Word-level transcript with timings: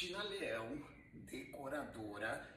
Tina 0.00 0.22
Leão, 0.22 0.82
decoradora 1.12 2.48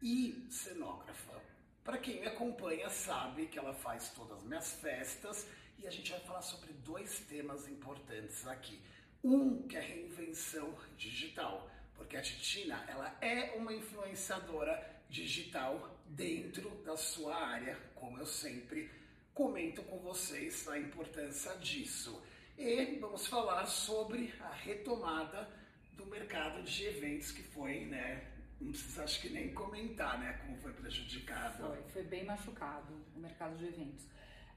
e 0.00 0.46
cenógrafa. 0.48 1.42
Para 1.84 1.98
quem 1.98 2.22
me 2.22 2.26
acompanha 2.26 2.88
sabe 2.88 3.48
que 3.48 3.58
ela 3.58 3.74
faz 3.74 4.08
todas 4.14 4.38
as 4.38 4.44
minhas 4.44 4.72
festas 4.80 5.46
e 5.78 5.86
a 5.86 5.90
gente 5.90 6.10
vai 6.10 6.20
falar 6.20 6.40
sobre 6.40 6.72
dois 6.72 7.20
temas 7.28 7.68
importantes 7.68 8.46
aqui. 8.46 8.80
Um 9.22 9.68
que 9.68 9.76
é 9.76 9.80
reinvenção 9.80 10.74
digital, 10.96 11.70
porque 11.94 12.16
a 12.16 12.22
Titina 12.22 12.82
ela 12.88 13.14
é 13.20 13.54
uma 13.58 13.74
influenciadora 13.74 14.82
digital 15.10 16.00
dentro 16.06 16.70
da 16.82 16.96
sua 16.96 17.36
área, 17.36 17.78
como 17.94 18.18
eu 18.18 18.26
sempre 18.26 18.90
comento 19.34 19.82
com 19.82 19.98
vocês 19.98 20.66
a 20.66 20.78
importância 20.78 21.54
disso. 21.56 22.22
E 22.56 22.96
vamos 22.98 23.26
falar 23.26 23.66
sobre 23.66 24.32
a 24.40 24.48
retomada 24.50 25.65
do 25.96 26.06
mercado 26.06 26.62
de 26.62 26.84
eventos 26.84 27.30
que 27.30 27.42
foi, 27.42 27.86
né, 27.86 28.24
não 28.60 28.70
precisa 28.70 29.04
acho 29.04 29.20
que 29.20 29.28
nem 29.28 29.52
comentar, 29.52 30.18
né, 30.18 30.40
como 30.44 30.56
foi 30.58 30.72
prejudicado. 30.72 31.66
Foi, 31.68 31.82
foi 31.88 32.02
bem 32.04 32.24
machucado 32.24 32.94
o 33.14 33.18
mercado 33.18 33.56
de 33.56 33.66
eventos. 33.66 34.06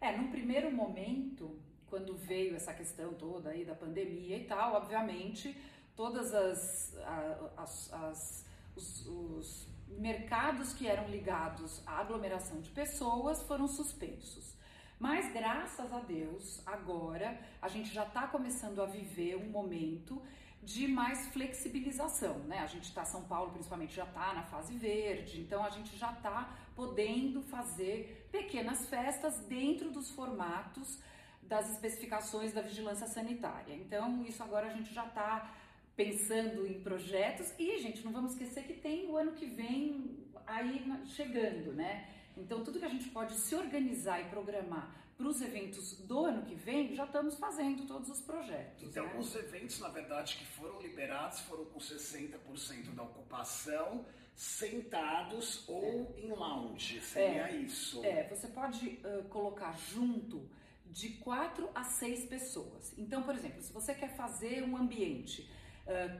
É, 0.02 0.16
num 0.16 0.32
primeiro 0.32 0.72
momento, 0.72 1.60
quando 1.88 2.16
veio 2.16 2.56
essa 2.56 2.74
questão 2.74 3.14
toda 3.14 3.50
aí 3.50 3.66
da 3.66 3.76
pandemia 3.76 4.38
e 4.38 4.46
tal, 4.46 4.76
obviamente, 4.76 5.56
todas 5.96 6.34
as, 6.34 6.96
as, 7.58 7.94
as 7.94 8.50
os, 8.80 9.06
os 9.08 9.68
mercados 9.88 10.74
que 10.74 10.88
eram 10.88 11.10
ligados 11.10 11.82
à 11.86 12.00
aglomeração 12.00 12.62
de 12.62 12.70
pessoas 12.70 13.42
foram 13.44 13.68
suspensos. 13.68 14.56
Mas 14.98 15.32
graças 15.32 15.92
a 15.94 16.00
Deus, 16.00 16.62
agora 16.66 17.40
a 17.62 17.68
gente 17.68 17.90
já 17.94 18.06
está 18.06 18.28
começando 18.28 18.82
a 18.82 18.86
viver 18.86 19.36
um 19.38 19.50
momento 19.50 20.22
de 20.62 20.88
mais 20.88 21.28
flexibilização, 21.28 22.40
né? 22.40 22.60
A 22.60 22.68
gente 22.68 22.86
está, 22.86 23.06
São 23.06 23.24
Paulo 23.24 23.52
principalmente, 23.52 23.96
já 23.96 24.04
está 24.04 24.34
na 24.34 24.44
fase 24.44 24.74
verde, 24.78 25.40
então 25.42 25.64
a 25.64 25.70
gente 25.70 25.98
já 25.98 26.12
está 26.12 26.58
podendo 26.76 27.42
fazer 27.42 28.28
pequenas 28.32 28.88
festas 28.88 29.40
dentro 29.48 29.90
dos 29.92 30.12
formatos 30.12 31.00
das 31.42 31.72
especificações 31.72 32.54
da 32.54 32.62
vigilância 32.62 33.08
sanitária. 33.08 33.74
Então, 33.74 34.24
isso 34.24 34.44
agora 34.44 34.68
a 34.68 34.74
gente 34.74 34.94
já 34.94 35.06
está 35.06 35.52
pensando 35.96 36.68
em 36.68 36.80
projetos 36.82 37.54
e, 37.58 37.80
gente, 37.80 38.06
não 38.06 38.12
vamos 38.12 38.34
esquecer 38.34 38.64
que 38.64 38.74
tem 38.74 39.08
o 39.08 39.18
ano 39.18 39.32
que 39.32 39.46
vem 39.46 40.26
aí 40.46 40.86
chegando, 41.06 41.74
né? 41.74 42.08
Então, 42.38 42.64
tudo 42.64 42.80
que 42.80 42.86
a 42.86 42.90
gente 42.90 43.10
pode 43.10 43.34
se 43.34 43.56
organizar 43.56 44.22
e 44.22 44.26
programar 44.26 44.96
para 45.20 45.28
os 45.28 45.42
eventos 45.42 46.00
do 46.00 46.26
ano 46.26 46.44
que 46.44 46.56
vem, 46.56 46.96
já 46.96 47.04
estamos 47.04 47.36
fazendo 47.36 47.86
todos 47.86 48.10
os 48.10 48.22
projetos. 48.22 48.82
Então, 48.82 49.06
né? 49.06 49.20
os 49.20 49.36
eventos, 49.36 49.78
na 49.82 49.90
verdade, 49.90 50.38
que 50.38 50.46
foram 50.46 50.82
liberados 50.82 51.42
foram 51.42 51.66
com 51.66 51.78
60% 51.78 52.96
da 52.96 53.04
ocupação, 53.04 54.06
sentados 54.34 55.68
ou 55.68 56.16
é. 56.16 56.22
em 56.22 56.32
lounge, 56.32 57.02
seria 57.02 57.50
é, 57.50 57.56
isso? 57.58 58.02
É, 58.06 58.30
você 58.30 58.48
pode 58.48 58.88
uh, 59.04 59.28
colocar 59.28 59.78
junto 59.78 60.50
de 60.86 61.10
quatro 61.10 61.70
a 61.76 61.84
seis 61.84 62.24
pessoas. 62.24 62.94
Então, 62.98 63.22
por 63.22 63.36
exemplo, 63.36 63.62
se 63.62 63.74
você 63.74 63.94
quer 63.94 64.16
fazer 64.16 64.64
um 64.64 64.78
ambiente 64.78 65.50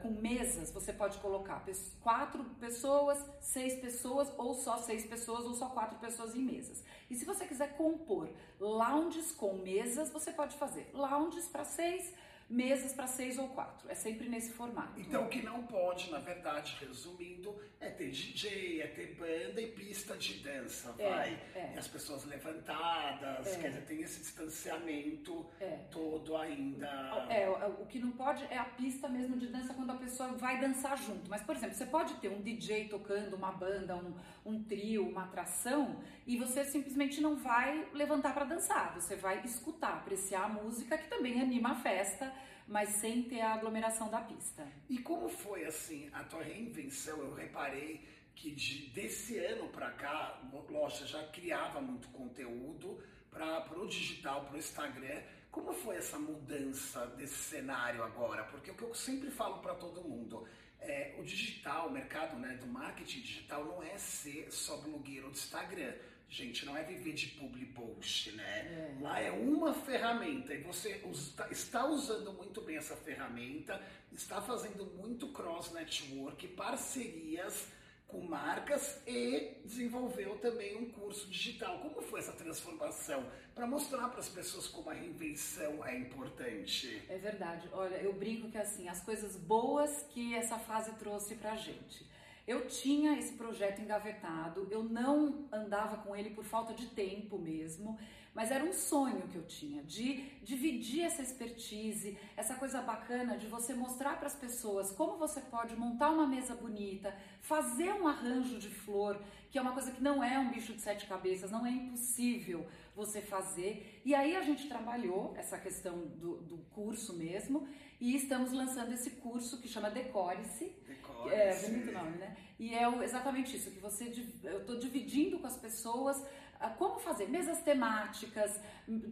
Com 0.02 0.10
mesas, 0.10 0.72
você 0.72 0.92
pode 0.92 1.18
colocar 1.18 1.64
quatro 2.00 2.42
pessoas, 2.58 3.24
seis 3.40 3.80
pessoas, 3.80 4.28
ou 4.36 4.54
só 4.54 4.78
seis 4.78 5.06
pessoas, 5.06 5.44
ou 5.44 5.54
só 5.54 5.68
quatro 5.68 5.98
pessoas 5.98 6.34
em 6.34 6.42
mesas. 6.42 6.82
E 7.08 7.14
se 7.14 7.24
você 7.24 7.46
quiser 7.46 7.76
compor 7.76 8.28
lounges 8.58 9.30
com 9.30 9.58
mesas, 9.58 10.10
você 10.10 10.32
pode 10.32 10.56
fazer 10.56 10.90
lounges 10.92 11.46
para 11.46 11.64
seis, 11.64 12.12
mesas 12.50 12.92
para 12.92 13.06
seis 13.06 13.38
ou 13.38 13.48
quatro. 13.48 13.88
É 13.88 13.94
sempre 13.94 14.28
nesse 14.28 14.50
formato. 14.50 15.00
Então, 15.00 15.24
o 15.24 15.28
que 15.28 15.40
não 15.40 15.62
pode, 15.62 16.10
na 16.10 16.18
verdade, 16.18 16.76
resumindo, 16.80 17.56
é 17.78 17.88
ter 17.88 18.10
DJ, 18.10 18.82
é 18.82 18.88
ter 18.88 19.14
banda 19.14 19.60
e 19.60 19.68
pista 19.68 20.16
de 20.16 20.34
dança, 20.40 20.92
é, 20.98 21.08
vai. 21.08 21.42
É. 21.54 21.72
E 21.74 21.78
as 21.78 21.86
pessoas 21.86 22.24
levantadas, 22.24 23.46
é. 23.46 23.60
quer 23.60 23.68
dizer, 23.68 23.82
tem 23.82 24.02
esse 24.02 24.20
distanciamento 24.20 25.46
é. 25.60 25.78
todo 25.92 26.36
ainda. 26.36 26.88
É, 27.30 27.48
o 27.48 27.86
que 27.86 28.00
não 28.00 28.10
pode 28.10 28.44
é 28.50 28.58
a 28.58 28.64
pista 28.64 29.08
mesmo 29.08 29.36
de 29.36 29.46
dança 29.46 29.72
quando 29.72 29.90
a 29.90 29.96
pessoa 29.96 30.30
vai 30.32 30.60
dançar 30.60 30.98
junto. 30.98 31.30
Mas, 31.30 31.42
por 31.42 31.54
exemplo, 31.54 31.76
você 31.76 31.86
pode 31.86 32.14
ter 32.14 32.28
um 32.28 32.42
DJ 32.42 32.88
tocando, 32.88 33.36
uma 33.36 33.52
banda, 33.52 33.96
um, 33.96 34.14
um 34.44 34.64
trio, 34.64 35.08
uma 35.08 35.22
atração, 35.22 36.00
e 36.26 36.36
você 36.36 36.64
simplesmente 36.64 37.20
não 37.20 37.36
vai 37.36 37.88
levantar 37.94 38.34
para 38.34 38.44
dançar. 38.44 38.92
Você 38.94 39.14
vai 39.14 39.40
escutar, 39.44 39.94
apreciar 39.94 40.46
a 40.46 40.48
música, 40.48 40.98
que 40.98 41.08
também 41.08 41.40
anima 41.40 41.70
a 41.72 41.74
festa 41.76 42.39
mas 42.66 42.90
sem 42.90 43.22
ter 43.22 43.40
a 43.40 43.54
aglomeração 43.54 44.08
da 44.10 44.20
pista. 44.20 44.66
E 44.88 44.98
como 44.98 45.28
foi 45.28 45.64
assim 45.64 46.08
a 46.12 46.22
tua 46.24 46.42
reinvenção? 46.42 47.18
Eu 47.18 47.34
reparei 47.34 48.06
que 48.34 48.50
de, 48.52 48.86
desse 48.90 49.38
ano 49.38 49.68
para 49.68 49.90
cá, 49.90 50.40
lógico, 50.70 51.06
já 51.06 51.22
criava 51.28 51.80
muito 51.80 52.08
conteúdo 52.08 53.02
para 53.30 53.78
o 53.78 53.86
digital, 53.86 54.44
para 54.44 54.54
o 54.54 54.58
Instagram. 54.58 55.22
Como 55.50 55.72
foi 55.72 55.96
essa 55.96 56.18
mudança 56.18 57.06
desse 57.08 57.34
cenário 57.34 58.02
agora? 58.02 58.44
Porque 58.44 58.70
o 58.70 58.74
que 58.74 58.82
eu 58.82 58.94
sempre 58.94 59.30
falo 59.30 59.58
para 59.58 59.74
todo 59.74 60.02
mundo 60.02 60.46
é 60.80 61.14
o 61.18 61.22
digital, 61.22 61.88
o 61.88 61.90
mercado 61.90 62.38
né, 62.38 62.56
do 62.56 62.66
marketing 62.66 63.20
digital 63.20 63.64
não 63.64 63.82
é 63.82 63.98
ser 63.98 64.50
só 64.50 64.76
blogueiro 64.78 65.26
do 65.26 65.32
Instagram. 65.32 65.92
Gente, 66.30 66.64
não 66.64 66.76
é 66.76 66.84
viver 66.84 67.12
de 67.12 67.26
public 67.26 67.66
post, 67.72 68.30
né? 68.32 68.44
É. 68.44 69.02
Lá 69.02 69.20
é 69.20 69.32
uma 69.32 69.74
ferramenta 69.74 70.54
e 70.54 70.62
você 70.62 71.02
está 71.50 71.84
usando 71.84 72.32
muito 72.32 72.60
bem 72.60 72.76
essa 72.76 72.94
ferramenta, 72.94 73.82
está 74.12 74.40
fazendo 74.40 74.86
muito 74.96 75.26
cross 75.32 75.72
network, 75.72 76.46
parcerias 76.48 77.66
com 78.06 78.20
marcas 78.20 79.00
e 79.08 79.56
desenvolveu 79.64 80.38
também 80.38 80.76
um 80.76 80.90
curso 80.90 81.28
digital. 81.28 81.80
Como 81.80 82.00
foi 82.00 82.20
essa 82.20 82.32
transformação? 82.32 83.28
Para 83.52 83.66
mostrar 83.66 84.08
para 84.08 84.20
as 84.20 84.28
pessoas 84.28 84.68
como 84.68 84.88
a 84.88 84.92
reinvenção 84.92 85.84
é 85.84 85.98
importante. 85.98 87.02
É 87.08 87.18
verdade. 87.18 87.68
Olha, 87.72 87.96
eu 87.96 88.12
brinco 88.12 88.48
que 88.50 88.58
assim, 88.58 88.88
as 88.88 89.00
coisas 89.00 89.34
boas 89.34 90.06
que 90.10 90.32
essa 90.34 90.58
fase 90.60 90.92
trouxe 90.92 91.34
para 91.34 91.52
a 91.52 91.56
gente. 91.56 92.08
Eu 92.50 92.66
tinha 92.66 93.16
esse 93.16 93.34
projeto 93.34 93.80
engavetado, 93.80 94.66
eu 94.72 94.82
não 94.82 95.46
andava 95.52 95.98
com 95.98 96.16
ele 96.16 96.30
por 96.30 96.42
falta 96.42 96.74
de 96.74 96.86
tempo 96.86 97.38
mesmo, 97.38 97.96
mas 98.34 98.50
era 98.50 98.64
um 98.64 98.72
sonho 98.72 99.26
que 99.28 99.36
eu 99.36 99.44
tinha 99.46 99.82
de 99.82 100.24
dividir 100.42 101.02
essa 101.02 101.22
expertise, 101.22 102.16
essa 102.36 102.54
coisa 102.54 102.80
bacana 102.80 103.36
de 103.36 103.46
você 103.46 103.74
mostrar 103.74 104.16
para 104.18 104.28
as 104.28 104.36
pessoas 104.36 104.92
como 104.92 105.18
você 105.18 105.40
pode 105.40 105.74
montar 105.76 106.10
uma 106.10 106.26
mesa 106.26 106.54
bonita, 106.54 107.14
fazer 107.40 107.92
um 107.92 108.06
arranjo 108.06 108.58
de 108.58 108.70
flor, 108.70 109.20
que 109.50 109.58
é 109.58 109.62
uma 109.62 109.72
coisa 109.72 109.90
que 109.90 110.02
não 110.02 110.22
é 110.22 110.38
um 110.38 110.50
bicho 110.50 110.72
de 110.72 110.80
sete 110.80 111.06
cabeças, 111.06 111.50
não 111.50 111.66
é 111.66 111.70
impossível 111.70 112.66
você 112.94 113.20
fazer. 113.20 114.00
E 114.04 114.14
aí 114.14 114.36
a 114.36 114.42
gente 114.42 114.68
trabalhou 114.68 115.34
essa 115.36 115.58
questão 115.58 116.06
do, 116.06 116.36
do 116.42 116.58
curso 116.70 117.16
mesmo 117.16 117.68
e 118.00 118.14
estamos 118.14 118.52
lançando 118.52 118.92
esse 118.92 119.10
curso 119.10 119.60
que 119.60 119.68
chama 119.68 119.90
Decore-se. 119.90 120.72
Decore-se. 120.86 121.34
É 121.34 121.62
bonito 121.62 121.92
nome, 121.92 122.16
né? 122.16 122.36
E 122.58 122.74
é 122.74 122.86
exatamente 123.02 123.56
isso, 123.56 123.70
que 123.70 123.78
você 123.78 124.12
eu 124.44 124.60
estou 124.60 124.78
dividindo 124.78 125.38
com 125.38 125.46
as 125.46 125.56
pessoas 125.56 126.22
como 126.68 126.98
fazer 126.98 127.26
mesas 127.28 127.62
temáticas, 127.62 128.60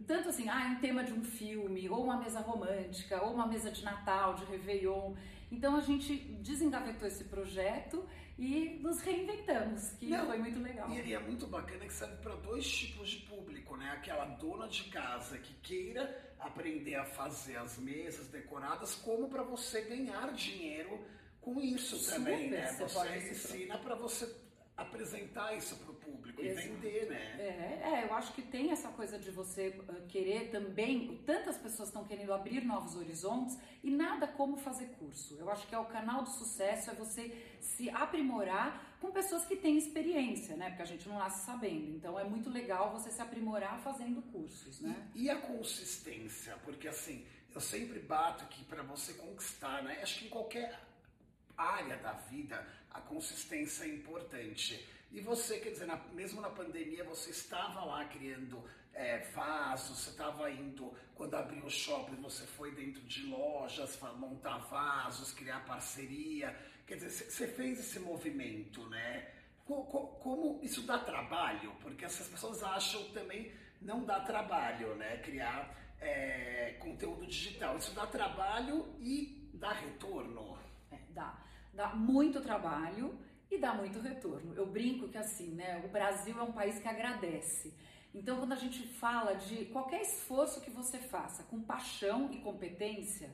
tanto 0.05 0.29
assim, 0.29 0.47
ah, 0.47 0.73
um 0.75 0.79
tema 0.79 1.03
de 1.03 1.13
um 1.13 1.23
filme, 1.23 1.89
ou 1.89 2.03
uma 2.03 2.17
mesa 2.17 2.39
romântica, 2.39 3.23
ou 3.23 3.33
uma 3.33 3.47
mesa 3.47 3.71
de 3.71 3.83
Natal, 3.83 4.35
de 4.35 4.45
Réveillon. 4.45 5.15
Então 5.51 5.75
a 5.75 5.81
gente 5.81 6.15
desengavetou 6.15 7.07
esse 7.07 7.23
projeto 7.23 8.07
e 8.37 8.79
nos 8.81 9.01
reinventamos, 9.01 9.91
que 9.93 10.07
Não, 10.07 10.27
foi 10.27 10.37
muito 10.37 10.59
legal. 10.59 10.89
E 10.91 11.13
é 11.13 11.19
muito 11.19 11.47
bacana 11.47 11.85
que 11.85 11.93
serve 11.93 12.17
para 12.17 12.35
dois 12.35 12.69
tipos 12.69 13.09
de 13.09 13.17
público, 13.25 13.75
né? 13.75 13.91
Aquela 13.91 14.25
dona 14.25 14.67
de 14.67 14.83
casa 14.85 15.37
que 15.39 15.53
queira 15.55 16.33
aprender 16.39 16.95
a 16.95 17.05
fazer 17.05 17.57
as 17.57 17.77
mesas 17.77 18.27
decoradas, 18.27 18.95
como 18.95 19.27
para 19.27 19.43
você 19.43 19.81
ganhar 19.81 20.31
dinheiro 20.33 21.03
com 21.41 21.59
isso 21.59 21.97
Super, 21.97 22.15
também, 22.15 22.49
né? 22.49 22.71
Você, 22.73 22.83
você 22.87 23.29
ensina 23.31 23.77
para 23.77 23.95
você 23.95 24.27
apresentar 24.81 25.55
isso 25.55 25.75
para 25.77 25.91
o 25.91 25.95
público 25.95 26.41
Exato. 26.41 26.67
e 26.67 26.71
vender, 26.71 27.09
né? 27.09 27.35
É, 27.39 27.89
é, 27.89 28.05
eu 28.05 28.13
acho 28.13 28.33
que 28.33 28.41
tem 28.41 28.71
essa 28.71 28.89
coisa 28.89 29.19
de 29.19 29.29
você 29.31 29.79
querer 30.07 30.49
também, 30.49 31.21
tantas 31.25 31.57
pessoas 31.57 31.89
estão 31.89 32.03
querendo 32.05 32.33
abrir 32.33 32.63
novos 32.63 32.95
horizontes 32.95 33.57
e 33.83 33.91
nada 33.91 34.27
como 34.27 34.57
fazer 34.57 34.87
curso. 34.99 35.35
Eu 35.39 35.49
acho 35.49 35.67
que 35.67 35.75
é 35.75 35.79
o 35.79 35.85
canal 35.85 36.23
do 36.23 36.29
sucesso, 36.29 36.89
é 36.89 36.93
você 36.93 37.35
se 37.59 37.89
aprimorar 37.89 38.97
com 38.99 39.11
pessoas 39.11 39.45
que 39.45 39.55
têm 39.55 39.77
experiência, 39.77 40.55
né? 40.55 40.69
Porque 40.69 40.81
a 40.81 40.85
gente 40.85 41.07
não 41.07 41.17
nasce 41.17 41.45
sabendo. 41.45 41.95
Então 41.95 42.19
é 42.19 42.23
muito 42.23 42.49
legal 42.49 42.91
você 42.91 43.11
se 43.11 43.21
aprimorar 43.21 43.79
fazendo 43.79 44.21
cursos, 44.31 44.81
né? 44.81 45.09
E, 45.15 45.23
e 45.23 45.29
a 45.29 45.37
consistência, 45.37 46.57
porque 46.63 46.87
assim, 46.87 47.25
eu 47.53 47.61
sempre 47.61 47.99
bato 47.99 48.45
que 48.45 48.63
para 48.65 48.83
você 48.83 49.13
conquistar, 49.13 49.83
né? 49.83 49.99
Acho 50.01 50.19
que 50.19 50.25
em 50.27 50.29
qualquer 50.29 50.79
área 51.57 51.97
da 51.97 52.13
vida, 52.13 52.65
a 52.91 53.01
consistência 53.01 53.83
é 53.83 53.87
importante. 53.87 54.87
E 55.11 55.21
você, 55.21 55.59
quer 55.59 55.71
dizer, 55.71 55.85
na, 55.85 55.97
mesmo 56.13 56.39
na 56.41 56.49
pandemia, 56.49 57.03
você 57.03 57.31
estava 57.31 57.83
lá 57.83 58.05
criando 58.05 58.63
é, 58.93 59.19
vasos, 59.33 59.99
você 59.99 60.09
estava 60.11 60.51
indo, 60.51 60.93
quando 61.15 61.35
abriu 61.35 61.65
o 61.65 61.69
shopping, 61.69 62.15
você 62.15 62.45
foi 62.45 62.71
dentro 62.71 63.01
de 63.01 63.25
lojas 63.25 63.99
montar 64.17 64.57
vasos, 64.57 65.33
criar 65.33 65.65
parceria. 65.65 66.55
Quer 66.85 66.95
dizer, 66.95 67.09
você 67.09 67.47
fez 67.47 67.79
esse 67.79 67.99
movimento, 67.99 68.87
né? 68.89 69.31
Como 69.65 70.59
isso 70.63 70.81
dá 70.81 70.97
trabalho? 70.97 71.71
Porque 71.81 72.03
essas 72.03 72.27
pessoas 72.27 72.63
acham 72.63 73.03
também 73.11 73.51
não 73.81 74.03
dá 74.03 74.19
trabalho, 74.19 74.95
né? 74.95 75.17
Criar 75.17 75.75
é, 75.99 76.75
conteúdo 76.79 77.25
digital. 77.25 77.77
Isso 77.77 77.93
dá 77.93 78.05
trabalho 78.07 78.93
e 78.99 79.49
dá 79.53 79.71
retorno. 79.71 80.57
É, 80.91 80.97
dá. 81.11 81.37
Dá 81.79 81.95
muito 81.95 82.41
trabalho 82.41 83.17
e 83.49 83.57
dá 83.57 83.73
muito 83.73 84.01
retorno. 84.01 84.53
Eu 84.53 84.65
brinco 84.65 85.07
que 85.07 85.17
assim, 85.17 85.51
né? 85.51 85.81
O 85.85 85.87
Brasil 85.87 86.37
é 86.37 86.43
um 86.43 86.51
país 86.51 86.77
que 86.77 86.89
agradece. 86.89 87.73
Então, 88.13 88.37
quando 88.39 88.51
a 88.51 88.57
gente 88.57 88.85
fala 88.85 89.35
de 89.35 89.63
qualquer 89.67 90.01
esforço 90.01 90.59
que 90.59 90.69
você 90.69 90.97
faça 90.97 91.43
com 91.43 91.61
paixão 91.61 92.29
e 92.33 92.39
competência, 92.39 93.29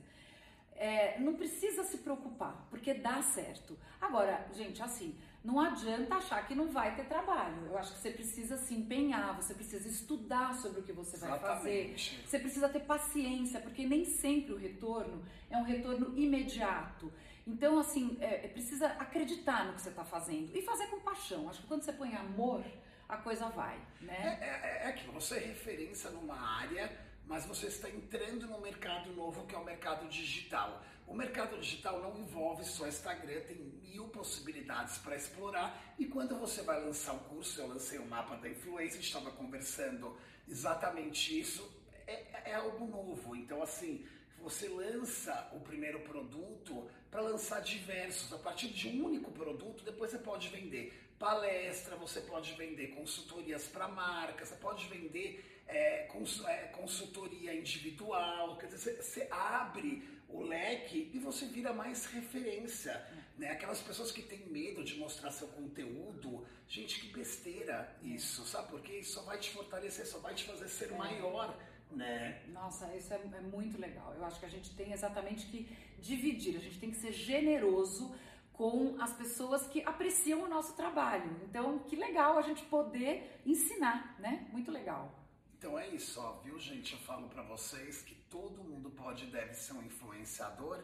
é, 0.76 1.18
não 1.18 1.34
precisa 1.34 1.82
se 1.82 1.98
preocupar, 1.98 2.68
porque 2.70 2.94
dá 2.94 3.20
certo. 3.20 3.76
Agora, 4.00 4.46
gente, 4.52 4.80
assim, 4.80 5.18
não 5.42 5.58
adianta 5.58 6.14
achar 6.14 6.46
que 6.46 6.54
não 6.54 6.68
vai 6.68 6.94
ter 6.94 7.06
trabalho. 7.08 7.66
Eu 7.66 7.76
acho 7.76 7.94
que 7.94 7.98
você 7.98 8.12
precisa 8.12 8.56
se 8.56 8.74
empenhar, 8.74 9.34
você 9.34 9.54
precisa 9.54 9.88
estudar 9.88 10.54
sobre 10.54 10.80
o 10.80 10.82
que 10.84 10.92
você 10.92 11.16
vai 11.16 11.30
Exatamente. 11.30 12.10
fazer, 12.10 12.28
você 12.28 12.38
precisa 12.38 12.68
ter 12.68 12.80
paciência, 12.80 13.58
porque 13.58 13.84
nem 13.84 14.04
sempre 14.04 14.52
o 14.52 14.56
retorno 14.56 15.24
é 15.50 15.56
um 15.56 15.64
retorno 15.64 16.16
imediato. 16.16 17.12
Então, 17.46 17.78
assim, 17.78 18.18
é, 18.20 18.46
é 18.46 18.48
precisa 18.48 18.88
acreditar 18.88 19.66
no 19.66 19.74
que 19.74 19.80
você 19.82 19.90
está 19.90 20.04
fazendo 20.04 20.56
e 20.56 20.62
fazer 20.62 20.88
com 20.88 21.00
paixão. 21.00 21.48
Acho 21.48 21.60
que 21.62 21.68
quando 21.68 21.82
você 21.82 21.92
põe 21.92 22.14
amor, 22.14 22.64
a 23.08 23.16
coisa 23.16 23.48
vai, 23.50 23.80
né? 24.00 24.38
É, 24.40 24.46
é, 24.46 24.82
é 24.84 24.88
aquilo, 24.88 25.12
você 25.12 25.36
é 25.36 25.46
referência 25.46 26.10
numa 26.10 26.34
área, 26.34 26.90
mas 27.24 27.46
você 27.46 27.68
está 27.68 27.88
entrando 27.88 28.48
num 28.48 28.60
mercado 28.60 29.12
novo 29.12 29.46
que 29.46 29.54
é 29.54 29.58
o 29.58 29.64
mercado 29.64 30.08
digital. 30.08 30.82
O 31.06 31.14
mercado 31.14 31.56
digital 31.58 32.00
não 32.00 32.18
envolve 32.18 32.64
só 32.64 32.88
Instagram, 32.88 33.40
tem 33.42 33.56
mil 33.56 34.08
possibilidades 34.08 34.98
para 34.98 35.14
explorar. 35.14 35.94
E 35.96 36.06
quando 36.06 36.36
você 36.36 36.62
vai 36.62 36.84
lançar 36.84 37.14
o 37.14 37.20
curso, 37.20 37.60
eu 37.60 37.68
lancei 37.68 37.98
o 38.00 38.06
mapa 38.06 38.36
da 38.36 38.48
influência, 38.48 38.98
estava 38.98 39.30
conversando 39.30 40.18
exatamente 40.48 41.38
isso, 41.38 41.72
é, 42.08 42.50
é 42.50 42.54
algo 42.56 42.86
novo. 42.86 43.36
Então, 43.36 43.62
assim, 43.62 44.04
você 44.46 44.68
lança 44.68 45.50
o 45.52 45.58
primeiro 45.58 45.98
produto 46.00 46.88
para 47.10 47.20
lançar 47.20 47.60
diversos. 47.60 48.32
A 48.32 48.38
partir 48.38 48.68
de 48.68 48.86
um 48.86 49.04
único 49.04 49.32
produto, 49.32 49.82
depois 49.82 50.12
você 50.12 50.18
pode 50.18 50.48
vender 50.50 50.92
palestra, 51.18 51.96
você 51.96 52.20
pode 52.20 52.52
vender 52.52 52.94
consultorias 52.94 53.64
para 53.64 53.88
marcas, 53.88 54.50
você 54.50 54.54
pode 54.54 54.86
vender 54.86 55.44
é, 55.66 56.06
é, 56.46 56.58
consultoria 56.80 57.52
individual. 57.56 58.56
Quer 58.56 58.68
dizer, 58.68 59.02
você, 59.02 59.26
abre 59.32 60.08
o 60.28 60.42
leque 60.42 61.10
e 61.12 61.18
você 61.18 61.46
vira 61.46 61.72
mais 61.72 62.06
referência. 62.06 63.04
Né? 63.36 63.50
Aquelas 63.50 63.80
pessoas 63.80 64.12
que 64.12 64.22
têm 64.22 64.46
medo 64.46 64.84
de 64.84 64.94
mostrar 64.94 65.32
seu 65.32 65.48
conteúdo, 65.48 66.46
gente, 66.68 67.00
que 67.00 67.08
besteira 67.08 67.96
isso, 68.00 68.44
sabe? 68.44 68.68
Porque 68.68 68.92
isso 68.92 69.14
só 69.14 69.22
vai 69.22 69.38
te 69.38 69.50
fortalecer, 69.50 70.06
só 70.06 70.20
vai 70.20 70.36
te 70.36 70.44
fazer 70.44 70.68
ser 70.68 70.92
é. 70.92 70.96
maior. 70.96 71.58
Né? 71.90 72.42
Nossa, 72.48 72.94
isso 72.94 73.12
é, 73.14 73.16
é 73.16 73.40
muito 73.40 73.78
legal. 73.80 74.14
Eu 74.14 74.24
acho 74.24 74.38
que 74.38 74.46
a 74.46 74.50
gente 74.50 74.74
tem 74.74 74.92
exatamente 74.92 75.46
que 75.46 75.68
dividir, 75.98 76.56
a 76.56 76.60
gente 76.60 76.78
tem 76.78 76.90
que 76.90 76.96
ser 76.96 77.12
generoso 77.12 78.14
com 78.52 78.96
as 79.00 79.12
pessoas 79.12 79.66
que 79.66 79.82
apreciam 79.82 80.42
o 80.42 80.48
nosso 80.48 80.74
trabalho. 80.74 81.30
Então, 81.44 81.78
que 81.80 81.94
legal 81.94 82.38
a 82.38 82.42
gente 82.42 82.64
poder 82.64 83.40
ensinar, 83.44 84.16
né? 84.18 84.48
Muito 84.50 84.70
legal. 84.70 85.14
Então 85.58 85.78
é 85.78 85.88
isso, 85.88 86.20
ó, 86.20 86.32
viu, 86.42 86.58
gente? 86.58 86.92
Eu 86.92 86.98
falo 87.00 87.28
para 87.28 87.42
vocês 87.42 88.02
que 88.02 88.14
todo 88.30 88.62
mundo 88.62 88.90
pode 88.90 89.24
e 89.24 89.28
deve 89.28 89.54
ser 89.54 89.72
um 89.72 89.82
influenciador. 89.82 90.82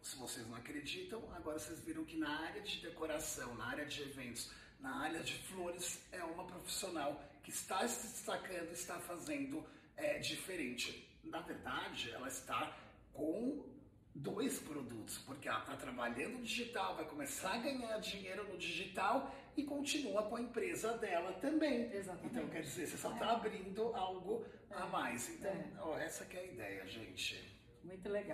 Se 0.00 0.16
vocês 0.16 0.46
não 0.48 0.56
acreditam, 0.56 1.22
agora 1.34 1.58
vocês 1.58 1.80
viram 1.80 2.04
que 2.04 2.16
na 2.16 2.40
área 2.40 2.60
de 2.62 2.80
decoração, 2.80 3.54
na 3.54 3.66
área 3.66 3.84
de 3.84 4.02
eventos, 4.02 4.50
na 4.80 4.96
área 4.96 5.20
de 5.20 5.34
flores, 5.34 6.00
é 6.10 6.22
uma 6.24 6.44
profissional 6.44 7.22
que 7.42 7.50
está 7.50 7.86
se 7.86 8.08
destacando, 8.08 8.72
está 8.72 8.98
fazendo 9.00 9.64
é, 10.02 10.18
diferente. 10.18 11.08
Na 11.24 11.40
verdade, 11.40 12.10
ela 12.10 12.28
está 12.28 12.76
com 13.12 13.64
dois 14.14 14.58
produtos, 14.58 15.18
porque 15.18 15.48
ela 15.48 15.60
está 15.60 15.76
trabalhando 15.76 16.38
no 16.38 16.42
digital, 16.42 16.96
vai 16.96 17.04
começar 17.06 17.54
a 17.54 17.58
ganhar 17.58 17.98
dinheiro 17.98 18.46
no 18.48 18.58
digital 18.58 19.34
e 19.56 19.64
continua 19.64 20.24
com 20.24 20.36
a 20.36 20.40
empresa 20.40 20.96
dela 20.98 21.32
também. 21.34 21.90
Exatamente. 21.92 22.36
Então, 22.36 22.48
quer 22.48 22.62
dizer, 22.62 22.86
você 22.86 22.96
só 22.96 23.12
está 23.12 23.26
é. 23.26 23.30
abrindo 23.30 23.94
algo 23.94 24.44
é. 24.70 24.74
a 24.74 24.86
mais. 24.86 25.28
Então, 25.30 25.50
é. 25.50 25.72
ó, 25.78 25.98
essa 25.98 26.24
que 26.24 26.36
é 26.36 26.40
a 26.40 26.44
ideia, 26.44 26.86
gente. 26.86 27.52
Muito 27.82 28.08
legal. 28.08 28.30